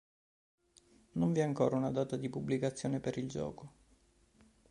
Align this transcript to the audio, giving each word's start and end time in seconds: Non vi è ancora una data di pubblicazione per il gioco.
Non 1.11 1.31
vi 1.31 1.41
è 1.41 1.43
ancora 1.43 1.75
una 1.75 1.91
data 1.91 2.17
di 2.17 2.27
pubblicazione 2.27 2.99
per 2.99 3.19
il 3.19 3.29
gioco. 3.29 3.73